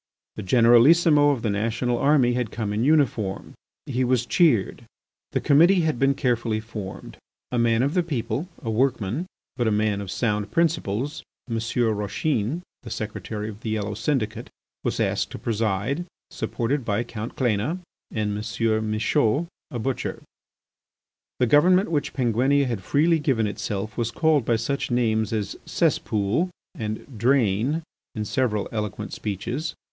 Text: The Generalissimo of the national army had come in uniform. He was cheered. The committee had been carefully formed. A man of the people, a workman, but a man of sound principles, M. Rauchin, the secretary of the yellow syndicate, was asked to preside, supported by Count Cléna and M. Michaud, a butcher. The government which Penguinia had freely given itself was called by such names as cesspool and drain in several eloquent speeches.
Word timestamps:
The 0.35 0.41
Generalissimo 0.41 1.29
of 1.29 1.43
the 1.43 1.51
national 1.51 1.99
army 1.99 2.33
had 2.33 2.49
come 2.49 2.73
in 2.73 2.83
uniform. 2.83 3.53
He 3.85 4.03
was 4.03 4.25
cheered. 4.25 4.85
The 5.31 5.39
committee 5.39 5.81
had 5.81 5.99
been 5.99 6.15
carefully 6.15 6.59
formed. 6.59 7.17
A 7.51 7.59
man 7.59 7.83
of 7.83 7.93
the 7.93 8.01
people, 8.01 8.49
a 8.63 8.71
workman, 8.71 9.27
but 9.57 9.67
a 9.67 9.71
man 9.71 10.01
of 10.01 10.09
sound 10.09 10.49
principles, 10.49 11.21
M. 11.47 11.57
Rauchin, 11.59 12.63
the 12.81 12.89
secretary 12.89 13.47
of 13.47 13.59
the 13.59 13.69
yellow 13.69 13.93
syndicate, 13.93 14.49
was 14.83 14.99
asked 14.99 15.29
to 15.33 15.37
preside, 15.37 16.07
supported 16.31 16.83
by 16.83 17.03
Count 17.03 17.35
Cléna 17.35 17.77
and 18.09 18.35
M. 18.35 18.89
Michaud, 18.91 19.45
a 19.69 19.77
butcher. 19.77 20.23
The 21.39 21.45
government 21.45 21.91
which 21.91 22.13
Penguinia 22.15 22.65
had 22.65 22.81
freely 22.81 23.19
given 23.19 23.45
itself 23.45 23.97
was 23.99 24.09
called 24.09 24.45
by 24.45 24.55
such 24.55 24.89
names 24.89 25.31
as 25.31 25.55
cesspool 25.67 26.49
and 26.73 27.19
drain 27.19 27.83
in 28.15 28.25
several 28.25 28.67
eloquent 28.71 29.13
speeches. 29.13 29.75